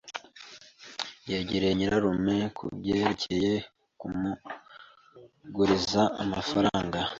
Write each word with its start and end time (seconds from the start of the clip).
[S] 0.03 0.05
Yegereye 1.29 1.73
nyirarume 1.77 2.37
kubyerekeye 2.57 3.53
kumuguriza 3.99 6.01
amafaranga. 6.23 6.99